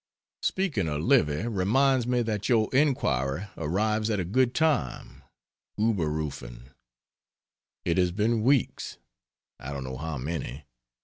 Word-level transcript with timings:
Speaking 0.41 0.87
of 0.87 1.03
Livy 1.03 1.45
reminds 1.47 2.07
me 2.07 2.23
that 2.23 2.49
your 2.49 2.73
inquiry 2.73 3.45
arrives 3.55 4.09
at 4.09 4.19
a 4.19 4.25
good 4.25 4.55
time 4.55 5.21
(unberufen) 5.77 6.71
It 7.85 7.99
has 7.99 8.11
been 8.11 8.41
weeks 8.41 8.97
(I 9.59 9.71
don't 9.71 9.83
know 9.83 9.97
how 9.97 10.17
many!) 10.17 10.65